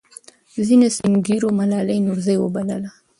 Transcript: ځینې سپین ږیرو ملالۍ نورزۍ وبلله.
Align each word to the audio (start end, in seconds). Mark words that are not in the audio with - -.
ځینې 0.67 0.87
سپین 0.95 1.13
ږیرو 1.27 1.49
ملالۍ 1.59 1.99
نورزۍ 2.07 2.35
وبلله. 2.39 2.89